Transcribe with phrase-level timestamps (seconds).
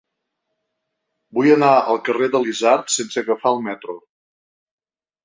[1.37, 3.97] Vull anar al carrer de l'Isard sense agafar el metro.